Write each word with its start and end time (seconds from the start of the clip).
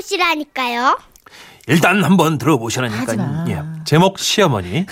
들어보시라니까요. 0.00 0.98
일단 1.66 2.02
한번 2.04 2.38
들어보시라니까요. 2.38 3.16
마. 3.16 3.44
예. 3.48 3.62
제목 3.84 4.18
시어머니. 4.18 4.86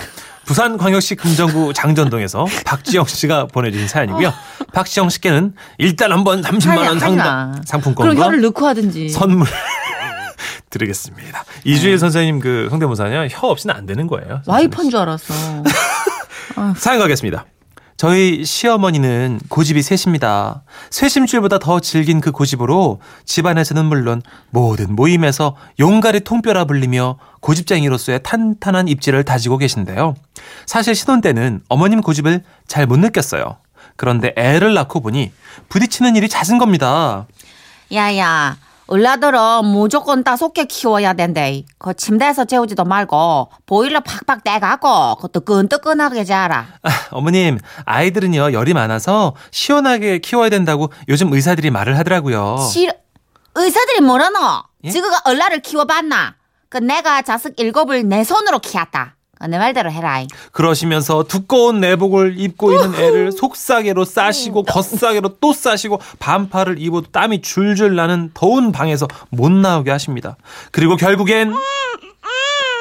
부산광역시 0.44 1.16
금정구 1.16 1.74
장전동에서 1.74 2.46
박지영 2.64 3.04
씨가 3.04 3.46
보내주신 3.48 3.86
사연이고요. 3.86 4.32
박지영 4.72 5.10
씨께는 5.10 5.54
일단 5.76 6.10
한번 6.10 6.40
30만 6.40 6.78
원 6.86 6.98
상당 6.98 7.16
마. 7.16 7.50
그럼 7.50 7.62
상품권과 7.66 8.24
혀를 8.24 8.40
넣고 8.42 8.66
하든지. 8.66 9.10
선물 9.10 9.46
드리겠습니다. 10.70 11.44
이주일 11.64 11.98
선생님 11.98 12.40
그 12.40 12.68
성대모사는요 12.70 13.28
혀 13.30 13.46
없이는 13.46 13.74
안 13.74 13.84
되는 13.84 14.06
거예요. 14.06 14.40
와이퍼인 14.46 14.88
줄 14.90 15.00
알았어. 15.00 15.34
사연 16.78 16.98
가겠습니다. 17.00 17.44
저희 17.98 18.44
시어머니는 18.44 19.40
고집이 19.48 19.82
셋입니다. 19.82 20.62
쇄심줄보다 20.90 21.58
더 21.58 21.80
질긴 21.80 22.20
그 22.20 22.30
고집으로 22.30 23.00
집안에서는 23.24 23.84
물론 23.86 24.22
모든 24.50 24.94
모임에서 24.94 25.56
용가리 25.80 26.20
통뼈라 26.20 26.64
불리며 26.64 27.18
고집쟁이로서의 27.40 28.20
탄탄한 28.22 28.86
입지를 28.86 29.24
다지고 29.24 29.58
계신데요. 29.58 30.14
사실 30.64 30.94
신혼 30.94 31.20
때는 31.20 31.60
어머님 31.68 32.00
고집을 32.00 32.44
잘 32.68 32.86
못 32.86 33.00
느꼈어요. 33.00 33.56
그런데 33.96 34.32
애를 34.36 34.74
낳고 34.74 35.00
보니 35.00 35.32
부딪히는 35.68 36.14
일이 36.14 36.28
잦은 36.28 36.58
겁니다. 36.58 37.26
야야, 37.92 38.56
을라들은 38.90 39.66
무조건 39.66 40.24
다섯개 40.24 40.64
키워야 40.64 41.12
된대. 41.12 41.64
그 41.78 41.94
침대에서 41.94 42.46
재우지도 42.46 42.84
말고 42.84 43.50
보일러 43.66 44.00
팍팍 44.00 44.44
떼갖고 44.44 45.16
그것도 45.16 45.40
끈뜨끈하게 45.40 46.24
자라. 46.24 46.66
아, 46.82 46.90
어머님, 47.10 47.58
아이들은요, 47.84 48.52
열이 48.52 48.72
많아서 48.72 49.34
시원하게 49.50 50.18
키워야 50.20 50.48
된다고 50.48 50.90
요즘 51.08 51.30
의사들이 51.32 51.70
말을 51.70 51.98
하더라고요. 51.98 52.56
싫어. 52.72 52.92
의사들이 53.54 54.00
뭐라노? 54.00 54.62
예? 54.84 54.90
지그가 54.90 55.22
얼라를 55.26 55.60
키워봤나? 55.60 56.36
그 56.70 56.78
내가 56.78 57.22
자식 57.22 57.58
일곱을 57.60 58.08
내 58.08 58.24
손으로 58.24 58.58
키웠다. 58.60 59.16
그내 59.38 59.58
말대로 59.58 59.90
해라. 59.90 60.22
그러시면서 60.52 61.24
두꺼운 61.24 61.80
내복을 61.80 62.38
입고 62.38 62.72
있는 62.72 62.94
애를 62.94 63.32
속싸개로 63.32 64.04
싸시고 64.04 64.64
겉싸개로 64.64 65.36
또 65.40 65.52
싸시고 65.52 66.00
반팔을 66.18 66.80
입어도 66.80 67.10
땀이 67.10 67.42
줄줄 67.42 67.94
나는 67.94 68.30
더운 68.34 68.72
방에서 68.72 69.06
못 69.30 69.50
나오게 69.50 69.90
하십니다. 69.90 70.36
그리고 70.72 70.96
결국엔 70.96 71.54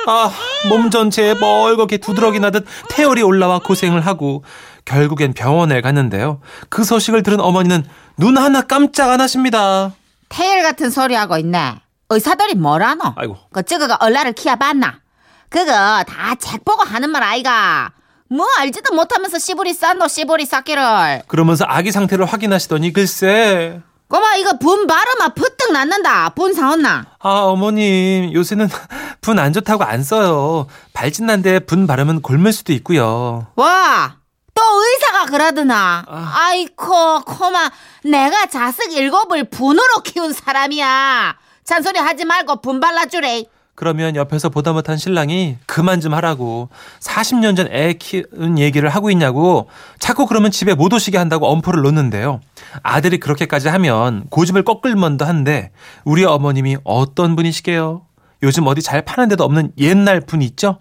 아, 0.08 0.32
몸 0.70 0.90
전체에 0.90 1.34
멀겋게 1.34 1.98
두드러기 1.98 2.40
나듯 2.40 2.66
태열이 2.90 3.22
올라와 3.22 3.60
고생을 3.60 4.06
하고 4.06 4.44
결국엔 4.86 5.34
병원에 5.34 5.82
갔는데요. 5.82 6.40
그 6.70 6.86
소식을 6.86 7.24
들은 7.24 7.42
어머니는 7.42 7.84
눈 8.16 8.38
하나 8.38 8.62
깜짝 8.62 9.12
안 9.12 9.20
하십니다. 9.20 9.92
태일 10.30 10.64
같은 10.64 10.90
소리 10.90 11.14
하고 11.14 11.38
있네. 11.38 11.76
의사들이 12.10 12.56
뭐라노? 12.56 13.02
아이고. 13.18 13.38
그 13.52 13.64
찌그가 13.64 13.98
얼라를 14.00 14.32
키워봤나? 14.32 15.02
그거 15.50 15.72
다 15.72 16.36
책 16.40 16.64
보고 16.66 16.84
하는 16.84 17.09
말 17.09 17.23
아이가. 17.23 17.92
뭐 18.30 18.45
알지도 18.59 18.94
못하면서 18.94 19.40
씨부리 19.40 19.73
싼노 19.73 20.08
씨부리 20.08 20.45
쌌기를. 20.45 21.23
그러면서 21.28 21.66
아기 21.67 21.92
상태를 21.92 22.26
확인하시더니 22.26 22.92
글쎄 22.92 23.81
꼬마 24.09 24.36
이거 24.36 24.58
분 24.58 24.88
바르마 24.88 25.30
부뜩 25.30 25.72
났는다. 25.72 26.30
분 26.30 26.54
사왔나? 26.54 27.06
아, 27.20 27.30
어머님, 27.30 28.31
요새는 28.34 28.70
분 29.22 29.39
안 29.39 29.52
좋다고 29.54 29.84
안 29.84 30.04
써요. 30.04 30.67
발진난데 30.94 31.59
분 31.59 31.88
바르면 31.88 32.22
곪을 32.22 32.54
수도 32.54 32.72
있고요. 32.73 33.48
와, 33.58 34.16
또 34.54 34.61
의사가 34.64 35.26
그러드나. 35.26 36.06
아. 36.08 36.32
아이코, 36.36 37.20
코마, 37.22 37.70
내가 38.06 38.45
자식 38.45 38.94
일곱을 38.94 39.50
분으로 39.50 40.02
키운 40.04 40.32
사람이야. 40.32 41.36
잔소리 41.66 42.00
하지 42.00 42.23
말고 42.23 42.61
분 42.61 42.80
발라주래. 42.80 43.44
그러면 43.78 44.16
옆에서 44.16 44.50
보다 44.50 44.73
못한 44.73 44.98
신랑이 44.98 45.58
그만 45.67 46.02
좀 46.02 46.15
하라고 46.15 46.70
40년 46.99 47.55
전 47.55 47.67
애 47.71 47.93
키운 47.93 48.58
얘기를 48.58 48.89
하고 48.89 49.11
있냐고 49.11 49.70
자꾸 49.99 50.26
그러면 50.26 50.49
집에 50.49 50.73
못 50.73 50.92
오시게 50.92 51.15
한다고 51.15 51.45
엄포를 51.48 51.83
놓는데요. 51.83 52.42
아들이 52.82 53.20
그렇게까지 53.20 53.67
하면 53.67 54.26
고집을 54.32 54.64
꺾을 54.64 54.95
만도 54.95 55.26
한데 55.26 55.70
우리 56.05 56.26
어머님이 56.26 56.77
어떤 56.86 57.36
분이시게요? 57.36 58.02
요즘 58.42 58.66
어디 58.66 58.82
잘 58.82 59.04
파는 59.05 59.30
데도 59.30 59.43
없는 59.43 59.73
옛날 59.77 60.21
분 60.21 60.42
있죠? 60.42 60.80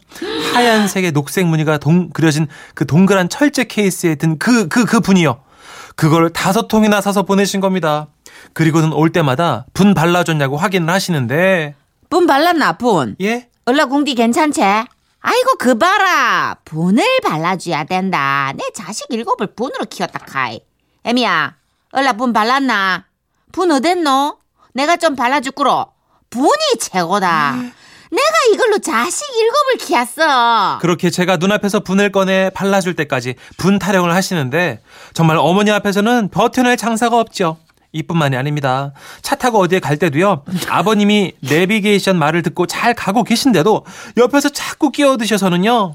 하얀색의 0.54 1.12
녹색 1.12 1.46
무늬가 1.46 1.76
동, 1.76 2.08
그려진 2.08 2.46
그 2.74 2.86
동그란 2.86 3.28
철제 3.28 3.64
케이스에 3.64 4.14
든 4.14 4.38
그, 4.38 4.68
그, 4.68 4.86
그 4.86 5.00
분이요. 5.00 5.38
그걸 5.96 6.30
다섯 6.30 6.66
통이나 6.66 7.02
사서 7.02 7.24
보내신 7.24 7.60
겁니다. 7.60 8.06
그리고는 8.54 8.94
올 8.94 9.10
때마다 9.10 9.66
분 9.74 9.92
발라줬냐고 9.92 10.56
확인을 10.56 10.88
하시는데, 10.88 11.74
분 12.16 12.26
발랐나, 12.26 12.78
분? 12.78 13.14
예? 13.20 13.50
얼라 13.66 13.84
궁디 13.84 14.14
괜찮지? 14.14 14.62
아이고, 14.62 15.50
그 15.58 15.76
봐라. 15.76 16.56
분을 16.64 17.04
발라줘야 17.22 17.84
된다. 17.84 18.54
내 18.56 18.64
자식 18.74 19.04
일곱을 19.10 19.48
분으로 19.54 19.84
키웠다, 19.84 20.20
카이. 20.20 20.62
애미야, 21.04 21.56
얼라 21.92 22.14
분 22.14 22.32
발랐나? 22.32 23.04
분 23.52 23.70
어딨노? 23.70 24.38
내가 24.72 24.96
좀 24.96 25.14
발라줄꾸로. 25.14 25.88
분이 26.30 26.78
최고다. 26.80 27.52
내가 28.10 28.54
이걸로 28.54 28.78
자식 28.78 29.26
일곱을 29.36 29.86
키웠어. 29.86 30.78
그렇게 30.80 31.10
제가 31.10 31.36
눈앞에서 31.36 31.80
분을 31.80 32.12
꺼내 32.12 32.48
발라줄 32.54 32.96
때까지 32.96 33.34
분 33.58 33.78
타령을 33.78 34.14
하시는데 34.14 34.80
정말 35.12 35.36
어머니 35.36 35.70
앞에서는 35.70 36.30
버텨낼 36.30 36.78
장사가 36.78 37.20
없죠. 37.20 37.58
이뿐만이 37.96 38.36
아닙니다. 38.36 38.92
차 39.22 39.34
타고 39.36 39.58
어디에 39.60 39.80
갈 39.80 39.96
때도요. 39.96 40.44
아버님이 40.68 41.32
내비게이션 41.40 42.18
말을 42.18 42.42
듣고 42.42 42.66
잘 42.66 42.94
가고 42.94 43.24
계신데도 43.24 43.84
옆에서 44.16 44.48
자꾸 44.50 44.90
끼어드셔서는요. 44.90 45.94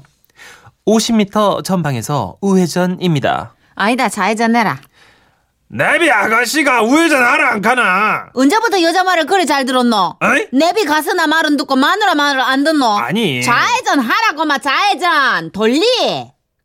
50m 0.86 1.64
전방에서 1.64 2.36
우회전입니다. 2.40 3.54
아니다, 3.74 4.08
좌회전 4.08 4.52
내라. 4.52 4.80
내비 5.68 6.10
아가씨가 6.10 6.82
우회전 6.82 7.22
하라 7.22 7.52
안 7.52 7.62
가나? 7.62 8.26
언제부터 8.34 8.82
여자 8.82 9.04
말을 9.04 9.24
그리 9.24 9.46
잘 9.46 9.64
들었노? 9.64 10.16
어이? 10.20 10.48
내비 10.52 10.84
가스나 10.84 11.26
말은 11.26 11.56
듣고 11.56 11.76
마누라 11.76 12.14
말을 12.14 12.42
안 12.42 12.62
듣노? 12.62 12.84
아니. 12.98 13.42
좌회전 13.42 14.00
하라고 14.00 14.44
마 14.44 14.58
좌회전 14.58 15.50
돌리 15.52 15.80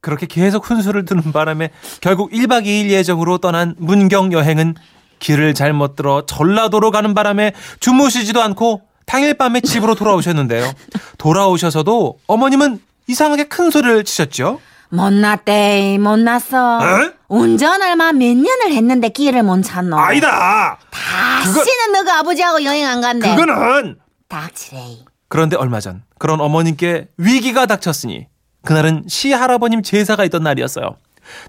그렇게 0.01 0.25
계속 0.25 0.65
훈수를 0.69 1.05
두는 1.05 1.31
바람에 1.31 1.69
결국 2.01 2.31
1박 2.31 2.65
2일 2.65 2.89
예정으로 2.89 3.37
떠난 3.37 3.75
문경 3.77 4.33
여행은 4.33 4.75
길을 5.19 5.53
잘못 5.53 5.95
들어 5.95 6.25
전라도로 6.25 6.91
가는 6.91 7.13
바람에 7.13 7.53
주무시지도 7.79 8.41
않고 8.41 8.81
당일 9.05 9.35
밤에 9.35 9.61
집으로 9.61 9.95
돌아오셨는데요. 9.95 10.72
돌아오셔서도 11.17 12.19
어머님은 12.28 12.79
이상하게 13.07 13.45
큰 13.45 13.72
소리를 13.72 14.03
치셨죠. 14.03 14.59
못났대 14.89 15.97
못났어 16.00 16.79
에? 16.81 17.11
운전을만 17.27 18.17
몇 18.17 18.25
년을 18.38 18.72
했는데 18.72 19.09
길을 19.09 19.44
못 19.44 19.61
찾노 19.61 19.97
아니다. 19.97 20.77
다시는 20.91 21.91
너가 21.94 22.19
아버지하고 22.19 22.63
여행 22.63 22.88
안 22.88 23.01
간대 23.01 23.35
그거는 23.35 23.97
닥치래 24.29 24.79
그런데 25.27 25.57
얼마 25.57 25.79
전 25.81 26.03
그런 26.19 26.39
어머님께 26.39 27.09
위기가 27.17 27.66
닥쳤으니 27.66 28.27
그날은 28.63 29.03
시 29.07 29.31
할아버님 29.33 29.83
제사가 29.83 30.23
있던 30.25 30.44
날이었어요. 30.44 30.95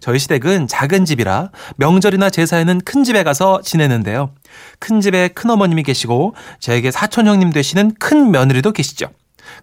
저희 0.01 0.19
시댁은 0.19 0.69
작은 0.69 1.05
집이라 1.05 1.51
명절이나 1.77 2.31
제사에는 2.31 2.81
큰 2.85 3.05
집에 3.05 3.23
가서 3.23 3.61
지내는데요. 3.63 4.35
큰 4.79 5.01
집에 5.01 5.29
큰 5.29 5.51
어머님이 5.51 5.83
계시고 5.83 6.35
저에게 6.61 6.91
사촌 6.91 7.27
형님 7.27 7.53
되시는 7.53 7.95
큰 7.99 8.31
며느리도 8.31 8.73
계시죠. 8.73 9.11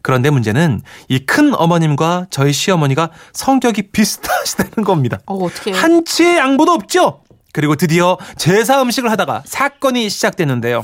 그런데 0.02 0.30
문제는 0.30 0.81
이 1.09 1.20
큰 1.26 1.53
어머님과 1.56 2.28
저희 2.30 2.52
시어머니가 2.53 3.09
성격이 3.34 3.92
비슷하시다는 3.92 4.84
겁니다. 4.84 5.20
어 5.26 5.36
어떻게 5.36 5.72
한치의 5.72 6.38
양보도 6.38 6.72
없죠. 6.72 7.22
그리고 7.53 7.76
드디어 7.76 8.17
제사 8.38 8.82
음식을 8.82 9.09
하다가 9.12 9.44
사건이 9.46 10.09
시작됐는데요. 10.09 10.84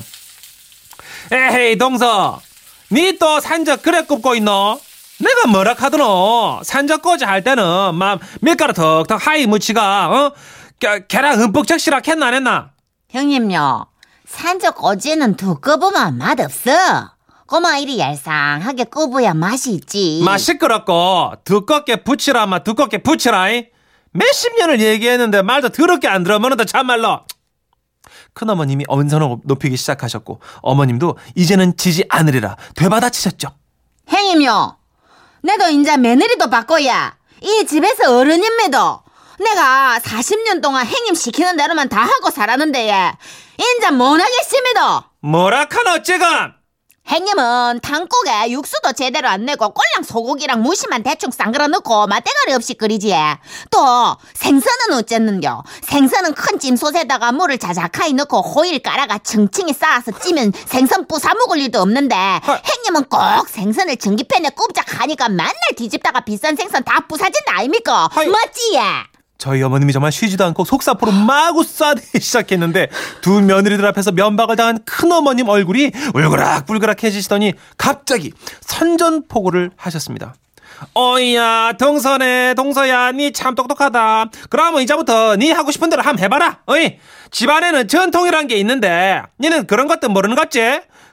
에헤이 1.31 1.77
동서, 1.77 2.41
니 2.91 3.17
또 3.19 3.39
산적 3.39 3.83
그래 3.83 4.03
굽고 4.05 4.35
있노? 4.35 4.79
내가 5.21 5.47
뭐라 5.47 5.73
카드노? 5.75 6.61
산적 6.63 7.01
꼬지 7.01 7.25
할 7.25 7.43
때는 7.43 7.95
막 7.95 8.19
밀가루 8.41 8.73
턱턱 8.73 9.25
하이 9.27 9.45
무치가 9.45 10.09
어? 10.09 10.33
게- 10.79 11.05
계란 11.07 11.39
흠뻑 11.39 11.67
적시라 11.67 12.01
했나 12.05 12.27
안 12.27 12.33
했나? 12.33 12.71
형님요 13.09 13.85
산적 14.27 14.83
어제는 14.83 15.35
두꺼보면 15.35 16.17
맛없어 16.17 16.71
꼬마 17.47 17.77
이리 17.77 17.99
얄쌍하게 17.99 18.85
꼽아야 18.85 19.33
맛이 19.33 19.71
있지 19.73 20.21
마 20.23 20.37
시끄럽고 20.37 21.33
두껍게 21.43 21.97
붙이라 22.03 22.45
마 22.47 22.59
두껍게 22.59 22.99
붙이라 22.99 23.49
이. 23.51 23.67
몇십 24.13 24.57
년을 24.57 24.79
얘기했는데 24.81 25.41
말도 25.41 25.69
더럽게 25.69 26.07
안 26.07 26.23
들어먹는다 26.23 26.65
참말로 26.65 27.21
큰어머님이 28.33 28.85
언성을 28.87 29.37
높이기 29.43 29.75
시작하셨고 29.77 30.39
어머님도 30.61 31.17
이제는 31.35 31.75
지지 31.77 32.05
않으리라 32.09 32.55
되받아치셨죠 32.75 33.49
형님요 34.07 34.77
내도 35.43 35.67
인자 35.69 35.97
며느리도 35.97 36.49
바꿔야. 36.49 37.15
이 37.41 37.65
집에서 37.67 38.17
어른임에도. 38.17 39.01
내가 39.39 39.99
40년 40.03 40.61
동안 40.61 40.85
행님 40.85 41.15
시키는 41.15 41.57
대로만 41.57 41.89
다 41.89 42.01
하고 42.03 42.29
살았는데 42.29 42.87
예. 42.89 43.13
인자 43.57 43.91
못하겠습니다. 43.91 45.09
뭐라 45.21 45.65
카노 45.65 46.03
지금 46.03 46.53
행님은 47.07 47.79
당국에 47.81 48.51
육수도 48.51 48.93
제대로 48.93 49.27
안 49.27 49.45
내고 49.45 49.69
꼴랑 49.73 50.03
소고기랑 50.03 50.61
무심만 50.61 51.03
대충 51.03 51.29
쌍그러 51.31 51.67
넣고 51.67 52.07
맛대가리 52.07 52.53
없이 52.53 52.73
끓이지. 52.75 53.13
또 53.69 54.15
생선은 54.33 54.97
어쨌는겨. 54.97 55.63
생선은 55.81 56.33
큰 56.35 56.57
찜솥에다가 56.59 57.31
물을 57.33 57.57
자작하게 57.57 58.13
넣고 58.13 58.41
호일 58.41 58.79
깔아가 58.81 59.17
층층이 59.17 59.73
쌓아서 59.73 60.11
찌면 60.19 60.53
생선 60.67 61.07
부사 61.07 61.33
먹을 61.33 61.59
일도 61.59 61.81
없는데 61.81 62.15
행님은 62.63 63.05
꼭 63.09 63.49
생선을 63.49 63.97
전기팬에 63.97 64.51
꼼짝하니까 64.51 65.27
맨날 65.29 65.53
뒤집다가 65.75 66.21
비싼 66.21 66.55
생선 66.55 66.83
다 66.83 67.01
부사진다 67.07 67.57
아닙니까? 67.57 68.09
맞지? 68.31 68.79
저희 69.41 69.63
어머님이 69.63 69.91
정말 69.91 70.11
쉬지도 70.11 70.45
않고 70.45 70.65
속사포로 70.65 71.11
마구 71.11 71.61
쏴대기 71.61 72.11
시작했는데 72.21 72.89
두 73.21 73.41
며느리들 73.41 73.83
앞에서 73.87 74.11
면박을 74.11 74.55
당한 74.55 74.77
큰어머님 74.85 75.49
얼굴이 75.49 75.91
울그락불그락해지시더니 76.13 77.53
갑자기 77.75 78.33
선전포고를 78.61 79.71
하셨습니다. 79.75 80.35
어이야 80.93 81.73
동서네 81.79 82.53
동서야 82.53 83.13
니 83.13 83.31
참 83.33 83.55
똑똑하다 83.55 84.25
그러면 84.51 84.83
이제부터 84.83 85.35
니 85.37 85.49
하고 85.51 85.71
싶은 85.71 85.89
대로 85.89 86.03
한번 86.03 86.23
해봐라 86.23 86.59
어이 86.67 86.99
집안에는 87.31 87.87
전통이란 87.87 88.45
게 88.47 88.57
있는데 88.57 89.23
니는 89.39 89.65
그런 89.65 89.87
것도 89.87 90.09
모르는 90.09 90.35
거지 90.35 90.59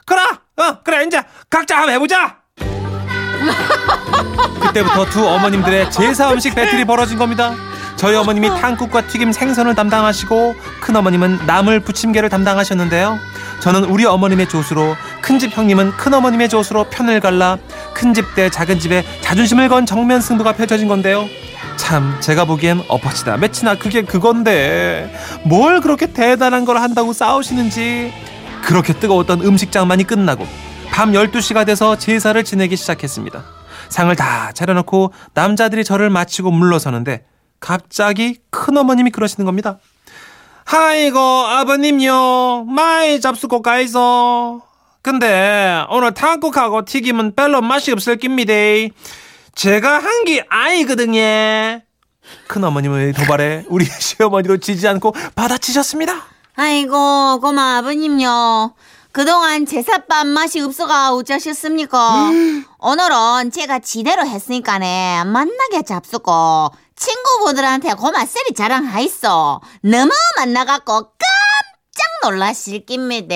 그래 0.05 0.21
어 0.57 0.81
그래 0.85 1.05
이제 1.07 1.23
각자 1.49 1.79
한번 1.79 1.95
해보자 1.95 2.37
그때부터 4.61 5.07
두 5.07 5.27
어머님들의 5.27 5.91
제사 5.91 6.31
음식 6.33 6.55
배틀이 6.55 6.85
벌어진 6.85 7.17
겁니다. 7.17 7.55
저희 7.99 8.15
어머님이 8.15 8.49
탕국과 8.49 9.09
튀김 9.09 9.33
생선을 9.33 9.75
담당하시고 9.75 10.55
큰 10.81 10.95
어머님은 10.95 11.47
나물 11.47 11.81
부침개를 11.81 12.29
담당하셨는데요. 12.29 13.19
저는 13.59 13.85
우리 13.85 14.05
어머님의 14.07 14.49
조수로 14.49 14.95
큰집 15.21 15.57
형님은 15.57 15.91
큰 15.97 16.15
어머님의 16.15 16.49
조수로 16.49 16.85
편을 16.91 17.19
갈라 17.19 17.59
큰집 17.95 18.37
대 18.37 18.51
작은 18.51 18.79
집에 18.79 19.05
자존심을 19.21 19.69
건 19.69 19.85
정면 19.85 20.21
승부가 20.21 20.53
펼쳐진 20.53 20.87
건데요. 20.87 21.27
참 21.77 22.17
제가 22.21 22.45
보기엔 22.45 22.85
엎어치다 22.87 23.37
매치나 23.39 23.75
그게 23.75 24.03
그건데 24.03 25.13
뭘 25.45 25.81
그렇게 25.81 26.13
대단한 26.13 26.65
걸 26.65 26.77
한다고 26.77 27.13
싸우시는지 27.13 28.13
그렇게 28.63 28.93
뜨거웠던 28.93 29.41
음식장만이 29.43 30.05
끝나고 30.05 30.47
밤 30.93 31.13
12시가 31.13 31.67
돼서 31.67 31.99
제사를 31.99 32.43
지내기 32.45 32.77
시작했습니다. 32.77 33.43
상을 33.89 34.15
다 34.15 34.53
차려놓고 34.53 35.13
남자들이 35.35 35.83
저를 35.83 36.11
마치고 36.11 36.53
물러서는데 36.53 37.25
갑자기 37.61 38.39
큰어머님이 38.51 39.11
그러시는 39.11 39.45
겁니다. 39.47 39.79
아이고 40.67 41.19
아버님요 41.19 42.65
많이 42.65 43.21
잡수고 43.21 43.63
가이소. 43.63 44.63
근데 45.03 45.85
오늘 45.91 46.13
탕국하고 46.13 46.85
튀김은 46.85 47.35
별로 47.35 47.61
맛이 47.63 47.93
없을 47.93 48.17
깁니다. 48.17 48.53
제가 49.55 49.99
한 49.99 50.25
게 50.25 50.45
아니거든요. 50.49 51.81
큰어머님의 52.49 53.15
도발에 53.15 53.65
우리 53.69 53.87
시어머니도 53.87 54.59
지지 54.59 54.87
않고 54.87 55.15
받아치셨습니다. 55.35 56.15
아이고 56.57 57.41
고마 57.41 57.79
아버님요. 57.79 58.75
그동안 59.19 59.67
제사밥 59.67 60.29
맛이 60.29 60.61
없어가 60.61 61.13
어쩌셨습니까? 61.13 62.31
오늘은 62.79 63.51
제가 63.51 63.81
지대로 63.81 64.25
했으니까네 64.25 65.25
만나게 65.25 65.83
잡수고 65.85 66.71
친구분들한테 66.95 67.95
고마 67.95 68.25
쎄리 68.25 68.55
자랑하있어. 68.57 69.61
너무 69.83 70.13
만나갖고 70.37 70.93
깜짝 70.93 72.31
놀라실 72.31 72.87
깁니다. 72.87 73.35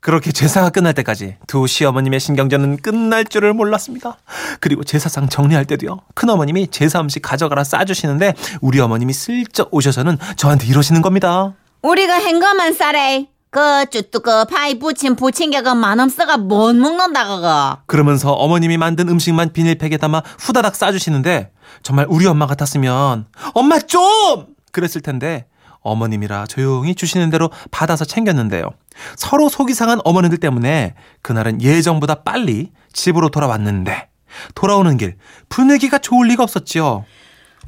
그렇게 0.00 0.32
제사가 0.32 0.68
끝날 0.68 0.92
때까지 0.92 1.38
두 1.46 1.66
시어머님의 1.66 2.20
신경전은 2.20 2.82
끝날 2.82 3.24
줄을 3.24 3.54
몰랐습니다. 3.54 4.18
그리고 4.60 4.84
제사상 4.84 5.30
정리할 5.30 5.64
때도요. 5.64 6.00
큰어머님이 6.14 6.68
제사 6.68 7.00
음식 7.00 7.22
가져가라 7.22 7.64
싸주시는데 7.64 8.34
우리 8.60 8.78
어머님이 8.80 9.14
슬쩍 9.14 9.72
오셔서는 9.72 10.18
저한테 10.36 10.66
이러시는 10.66 11.00
겁니다. 11.00 11.54
우리가 11.80 12.16
행거만 12.16 12.74
쌀에 12.74 13.28
그 13.50 13.84
쭈뚜그 13.90 14.44
파이 14.44 14.78
부친 14.78 15.16
부침개가 15.16 15.74
만원 15.74 16.08
써가 16.08 16.36
못 16.36 16.74
먹는다 16.74 17.26
그거. 17.26 17.78
그러면서 17.86 18.32
어머님이 18.32 18.76
만든 18.76 19.08
음식만 19.08 19.52
비닐팩에 19.52 19.96
담아 19.96 20.22
후다닥 20.38 20.76
싸주시는데 20.76 21.50
정말 21.82 22.06
우리 22.08 22.26
엄마 22.26 22.46
같았으면 22.46 23.26
엄마 23.54 23.78
좀! 23.80 24.46
그랬을 24.70 25.00
텐데 25.00 25.46
어머님이라 25.80 26.46
조용히 26.46 26.94
주시는 26.94 27.30
대로 27.30 27.50
받아서 27.72 28.04
챙겼는데요. 28.04 28.70
서로 29.16 29.48
속이 29.48 29.74
상한 29.74 30.00
어머니들 30.04 30.38
때문에 30.38 30.94
그날은 31.22 31.60
예정보다 31.60 32.22
빨리 32.22 32.70
집으로 32.92 33.30
돌아왔는데 33.30 34.10
돌아오는 34.54 34.96
길 34.96 35.16
분위기가 35.48 35.98
좋을 35.98 36.28
리가 36.28 36.44
없었지요. 36.44 37.04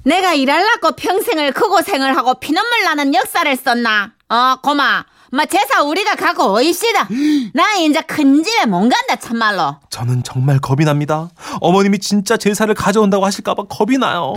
내가 0.05 0.35
일할라고 0.35 0.93
평생을 0.93 1.53
그 1.53 1.69
고생을 1.69 2.17
하고 2.17 2.35
피눈물 2.35 2.85
나는 2.85 3.15
역사를 3.15 3.57
썼나? 3.57 4.13
어, 4.29 4.57
고마. 4.63 5.05
마 5.35 5.47
제사 5.47 5.81
우리가 5.83 6.15
가고 6.15 6.53
오입시다. 6.53 7.09
나 7.55 7.73
이제 7.77 8.03
큰 8.03 8.45
집에 8.45 8.67
못 8.67 8.81
간다 8.81 9.17
참말로. 9.19 9.77
저는 9.89 10.23
정말 10.25 10.59
겁이 10.59 10.85
납니다. 10.85 11.31
어머님이 11.63 12.01
진짜 12.01 12.37
제사를 12.37 12.73
가져온다고 12.75 13.25
하실까봐 13.25 13.63
겁이 13.65 13.97
나요. 13.97 14.35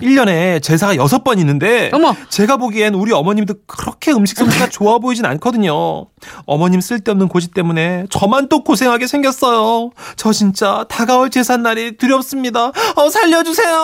1년에 0.00 0.62
제사가 0.62 0.94
6번 0.94 1.38
있는데 1.40 1.90
어머. 1.92 2.16
제가 2.30 2.56
보기엔 2.56 2.94
우리 2.94 3.12
어머님도 3.12 3.52
그렇게 3.66 4.12
음식 4.12 4.38
솜씨가 4.38 4.70
좋아 4.72 4.98
보이진 4.98 5.26
않거든요. 5.26 6.06
어머님 6.46 6.80
쓸데없는 6.80 7.28
고집 7.28 7.52
때문에 7.52 8.06
저만 8.08 8.48
또 8.48 8.64
고생하게 8.64 9.08
생겼어요. 9.08 9.90
저 10.16 10.32
진짜 10.32 10.86
다가올 10.88 11.28
제삿날이 11.28 11.98
두렵습니다. 11.98 12.72
어, 12.96 13.10
살려주세요. 13.10 13.74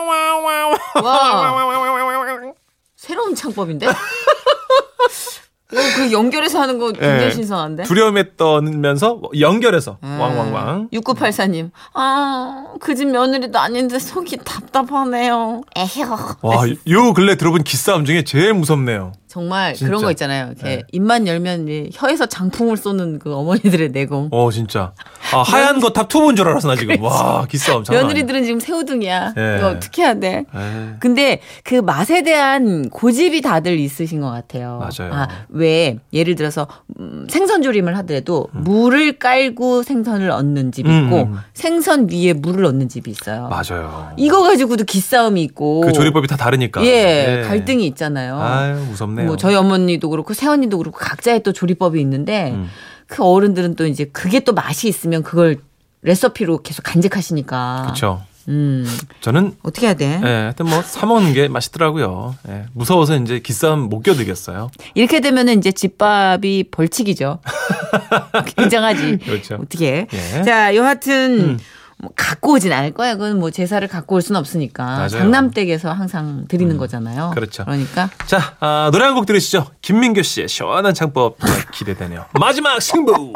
새로운 3.04 3.34
창법인데? 3.34 3.86
어, 3.86 5.76
그 5.96 6.12
연결해서 6.12 6.60
하는 6.60 6.78
거 6.78 6.92
굉장히 6.92 7.18
네. 7.24 7.30
신선한데? 7.32 7.82
두려움에 7.82 8.36
떠면서 8.36 9.20
연결해서 9.38 9.98
음. 10.02 10.18
왕왕왕. 10.20 10.88
6984님. 10.92 11.70
아, 11.94 12.66
그 12.80 12.94
집 12.94 13.08
며느리도 13.08 13.58
아닌데 13.58 13.98
속이 13.98 14.38
답답하네요. 14.44 15.62
에휴. 15.76 16.04
와, 16.42 16.68
요 16.88 17.12
근래 17.12 17.34
들어본 17.36 17.64
기싸움 17.64 18.04
중에 18.04 18.22
제일 18.24 18.54
무섭네요. 18.54 19.12
정말 19.34 19.74
진짜. 19.74 19.88
그런 19.88 20.02
거 20.02 20.10
있잖아요. 20.12 20.46
이렇게 20.46 20.62
네. 20.76 20.82
입만 20.92 21.26
열면 21.26 21.66
혀에서 21.92 22.26
장풍을 22.26 22.76
쏘는 22.76 23.18
그 23.18 23.34
어머니들의 23.34 23.90
내공. 23.90 24.28
어 24.30 24.50
진짜 24.52 24.92
아, 25.32 25.42
하얀거탑 25.42 26.08
two 26.08 26.20
본 26.20 26.36
줄 26.36 26.46
알았어 26.46 26.68
나 26.68 26.76
지금 26.76 27.02
와 27.02 27.44
기싸움 27.50 27.82
며느리들은 27.90 28.44
지금 28.44 28.60
새우등이야. 28.60 29.34
예. 29.36 29.56
이거 29.58 29.70
어떻게 29.70 30.02
해야 30.02 30.14
돼? 30.14 30.44
에이, 30.54 30.94
근데 31.00 31.40
그 31.64 31.74
맛에 31.74 32.22
대한 32.22 32.88
고집이 32.90 33.42
다들 33.42 33.80
있으신 33.80 34.20
것 34.20 34.30
같아요. 34.30 34.78
맞아요. 34.78 35.12
아, 35.12 35.28
왜 35.48 35.98
예를 36.12 36.36
들어서 36.36 36.68
음, 37.00 37.26
생선 37.28 37.62
조림을 37.62 37.96
하더라도 37.98 38.46
무를 38.52 39.18
깔고 39.18 39.82
생선을 39.82 40.30
얹는 40.30 40.70
집이 40.70 40.88
음, 40.88 41.04
있고 41.06 41.22
음. 41.22 41.38
생선 41.54 42.08
위에 42.08 42.34
무를 42.34 42.64
얹는 42.66 42.88
집이 42.88 43.10
있어요. 43.10 43.48
맞아요 43.48 44.12
이거 44.16 44.42
가지고도 44.44 44.84
기싸움이 44.84 45.42
있고 45.42 45.80
그 45.80 45.92
조리법이 45.92 46.28
다 46.28 46.36
다르니까 46.36 46.84
예, 46.84 47.40
예. 47.42 47.48
갈등이 47.48 47.84
있잖아요. 47.88 48.38
아유 48.40 48.76
무섭네 48.90 49.23
요 49.24 49.26
뭐 49.28 49.36
저희 49.36 49.54
어머니도 49.54 50.08
그렇고 50.10 50.34
새언니도 50.34 50.78
그렇고 50.78 50.98
각자의 50.98 51.42
또 51.42 51.52
조리법이 51.52 52.00
있는데 52.00 52.52
음. 52.52 52.68
그 53.06 53.22
어른들은 53.24 53.74
또 53.76 53.86
이제 53.86 54.04
그게 54.06 54.40
또 54.40 54.52
맛이 54.52 54.88
있으면 54.88 55.22
그걸 55.22 55.58
레시피로 56.02 56.62
계속 56.62 56.82
간직하시니까. 56.82 57.82
그렇죠 57.84 58.22
음. 58.48 58.86
저는 59.22 59.56
어떻게 59.62 59.86
해야 59.86 59.94
돼? 59.94 60.20
예, 60.22 60.28
하여튼 60.28 60.66
뭐 60.66 60.82
사먹는 60.82 61.32
게 61.32 61.48
맛있더라고요 61.48 62.34
예, 62.48 62.66
무서워서 62.74 63.16
이제 63.16 63.38
기싸움 63.38 63.88
못 63.88 64.02
겨드겠어요 64.02 64.70
이렇게 64.94 65.20
되면은 65.20 65.58
이제 65.58 65.72
집밥이 65.72 66.64
벌칙이죠. 66.70 67.38
굉장하지. 68.56 69.18
그렇죠 69.24 69.58
어떻게? 69.62 70.06
예. 70.12 70.42
자, 70.42 70.74
여하튼 70.76 71.40
음. 71.40 71.58
뭐 71.98 72.10
갖고 72.16 72.52
오진 72.54 72.72
않을 72.72 72.92
거야. 72.92 73.14
그건 73.14 73.38
뭐 73.38 73.50
제사를 73.50 73.86
갖고 73.88 74.16
올 74.16 74.22
수는 74.22 74.38
없으니까 74.40 74.84
맞아요. 74.84 75.08
장남댁에서 75.08 75.92
항상 75.92 76.46
드리는 76.48 76.76
거잖아요. 76.76 77.30
그렇죠. 77.34 77.64
그러니까 77.64 78.10
자 78.26 78.56
아, 78.60 78.90
노래 78.92 79.04
한 79.04 79.14
곡 79.14 79.26
들으시죠 79.26 79.66
김민교 79.80 80.22
씨의 80.22 80.48
시원한 80.48 80.92
창법 80.92 81.36
기대되네요 81.72 82.24
마지막 82.40 82.80
승부 82.82 83.32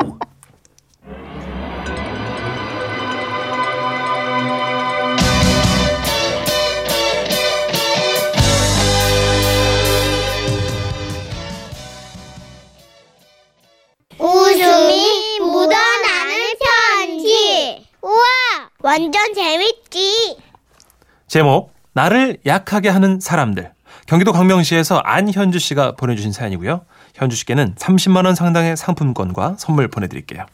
완전 18.98 19.32
재밌지. 19.32 20.36
제목 21.28 21.72
나를 21.92 22.38
약하게 22.46 22.88
하는 22.88 23.20
사람들 23.20 23.70
경기도 24.06 24.32
광명시에서 24.32 24.98
안현주 24.98 25.60
씨가 25.60 25.92
보내주신 25.92 26.32
사연이고요 26.32 26.84
현주 27.14 27.36
씨께는 27.36 27.76
30만 27.76 28.26
원 28.26 28.34
상당의 28.34 28.76
상품권과 28.76 29.56
선물 29.58 29.86
보내드릴게요. 29.88 30.46